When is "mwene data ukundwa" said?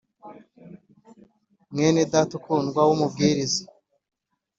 1.71-2.79